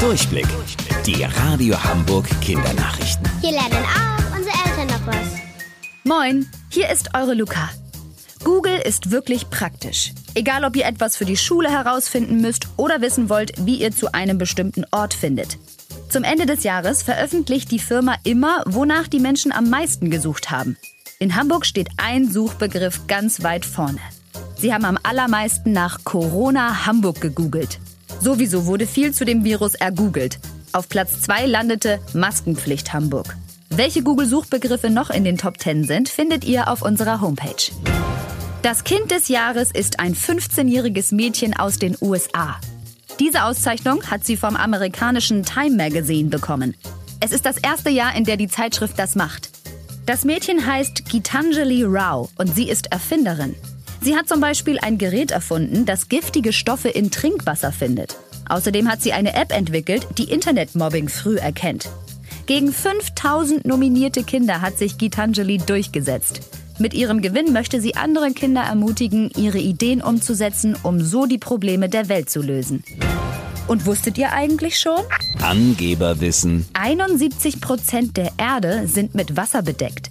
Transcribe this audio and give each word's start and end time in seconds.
Durchblick. 0.00 0.46
Die 1.06 1.24
Radio 1.24 1.82
Hamburg 1.82 2.26
Kindernachrichten. 2.42 3.26
Hier 3.40 3.52
lernen 3.52 3.84
auch 3.84 4.36
unsere 4.36 4.54
Eltern 4.68 4.86
noch 4.88 5.06
was. 5.06 5.26
Moin, 6.04 6.46
hier 6.68 6.90
ist 6.90 7.14
eure 7.14 7.32
Luca. 7.32 7.70
Google 8.44 8.78
ist 8.84 9.10
wirklich 9.10 9.48
praktisch. 9.48 10.12
Egal, 10.34 10.64
ob 10.64 10.76
ihr 10.76 10.84
etwas 10.84 11.16
für 11.16 11.24
die 11.24 11.38
Schule 11.38 11.70
herausfinden 11.70 12.42
müsst 12.42 12.68
oder 12.76 13.00
wissen 13.00 13.30
wollt, 13.30 13.52
wie 13.64 13.76
ihr 13.76 13.90
zu 13.90 14.12
einem 14.12 14.36
bestimmten 14.36 14.84
Ort 14.90 15.14
findet. 15.14 15.56
Zum 16.10 16.24
Ende 16.24 16.44
des 16.44 16.62
Jahres 16.62 17.02
veröffentlicht 17.02 17.70
die 17.70 17.78
Firma 17.78 18.16
immer, 18.22 18.64
wonach 18.66 19.08
die 19.08 19.20
Menschen 19.20 19.50
am 19.50 19.70
meisten 19.70 20.10
gesucht 20.10 20.50
haben. 20.50 20.76
In 21.18 21.36
Hamburg 21.36 21.64
steht 21.64 21.88
ein 21.96 22.30
Suchbegriff 22.30 23.06
ganz 23.06 23.42
weit 23.42 23.64
vorne. 23.64 24.00
Sie 24.58 24.74
haben 24.74 24.84
am 24.84 24.98
allermeisten 25.02 25.72
nach 25.72 26.04
Corona 26.04 26.84
Hamburg 26.84 27.22
gegoogelt. 27.22 27.78
Sowieso 28.26 28.66
wurde 28.66 28.88
viel 28.88 29.14
zu 29.14 29.24
dem 29.24 29.44
Virus 29.44 29.76
ergoogelt. 29.76 30.40
Auf 30.72 30.88
Platz 30.88 31.20
2 31.20 31.46
landete 31.46 32.00
Maskenpflicht 32.12 32.92
Hamburg. 32.92 33.36
Welche 33.70 34.02
Google-Suchbegriffe 34.02 34.90
noch 34.90 35.10
in 35.10 35.22
den 35.22 35.38
Top 35.38 35.60
10 35.60 35.84
sind, 35.84 36.08
findet 36.08 36.44
ihr 36.44 36.68
auf 36.68 36.82
unserer 36.82 37.20
Homepage. 37.20 37.70
Das 38.62 38.82
Kind 38.82 39.12
des 39.12 39.28
Jahres 39.28 39.70
ist 39.70 40.00
ein 40.00 40.16
15-jähriges 40.16 41.14
Mädchen 41.14 41.56
aus 41.56 41.78
den 41.78 41.96
USA. 42.00 42.56
Diese 43.20 43.44
Auszeichnung 43.44 44.02
hat 44.10 44.24
sie 44.24 44.36
vom 44.36 44.56
amerikanischen 44.56 45.44
Time 45.44 45.76
Magazine 45.76 46.28
bekommen. 46.28 46.74
Es 47.20 47.30
ist 47.30 47.46
das 47.46 47.58
erste 47.58 47.90
Jahr, 47.90 48.16
in 48.16 48.24
der 48.24 48.36
die 48.36 48.48
Zeitschrift 48.48 48.98
das 48.98 49.14
macht. 49.14 49.50
Das 50.04 50.24
Mädchen 50.24 50.66
heißt 50.66 51.08
Gitanjali 51.08 51.84
Rao 51.84 52.28
und 52.38 52.52
sie 52.52 52.68
ist 52.68 52.90
Erfinderin. 52.90 53.54
Sie 54.06 54.14
hat 54.14 54.28
zum 54.28 54.40
Beispiel 54.40 54.78
ein 54.78 54.98
Gerät 54.98 55.32
erfunden, 55.32 55.84
das 55.84 56.08
giftige 56.08 56.52
Stoffe 56.52 56.88
in 56.88 57.10
Trinkwasser 57.10 57.72
findet. 57.72 58.16
Außerdem 58.48 58.88
hat 58.88 59.02
sie 59.02 59.12
eine 59.12 59.34
App 59.34 59.52
entwickelt, 59.52 60.06
die 60.16 60.30
Internetmobbing 60.30 61.08
früh 61.08 61.38
erkennt. 61.38 61.88
Gegen 62.46 62.72
5000 62.72 63.64
nominierte 63.64 64.22
Kinder 64.22 64.60
hat 64.60 64.78
sich 64.78 64.96
Gitanjali 64.96 65.58
durchgesetzt. 65.58 66.42
Mit 66.78 66.94
ihrem 66.94 67.20
Gewinn 67.20 67.52
möchte 67.52 67.80
sie 67.80 67.96
andere 67.96 68.30
Kinder 68.30 68.60
ermutigen, 68.60 69.28
ihre 69.36 69.58
Ideen 69.58 70.00
umzusetzen, 70.00 70.76
um 70.84 71.00
so 71.00 71.26
die 71.26 71.38
Probleme 71.38 71.88
der 71.88 72.08
Welt 72.08 72.30
zu 72.30 72.42
lösen. 72.42 72.84
Und 73.66 73.86
wusstet 73.86 74.18
ihr 74.18 74.30
eigentlich 74.30 74.78
schon? 74.78 75.00
Angeberwissen. 75.42 76.64
71 76.74 77.60
Prozent 77.60 78.16
der 78.16 78.30
Erde 78.38 78.86
sind 78.86 79.16
mit 79.16 79.36
Wasser 79.36 79.62
bedeckt. 79.62 80.10